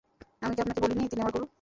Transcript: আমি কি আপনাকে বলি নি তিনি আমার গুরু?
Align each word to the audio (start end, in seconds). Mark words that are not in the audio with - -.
আমি 0.41 0.53
কি 0.55 0.61
আপনাকে 0.61 0.81
বলি 0.81 0.93
নি 0.95 1.03
তিনি 1.07 1.21
আমার 1.21 1.33
গুরু? 1.33 1.45